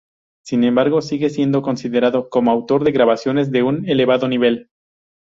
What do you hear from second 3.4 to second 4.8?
de un elevado nivel.